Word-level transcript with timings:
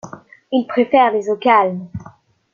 Il 0.51 0.65
préfère 0.65 1.11
les 1.11 1.29
eaux 1.29 1.35
calmes. 1.37 1.87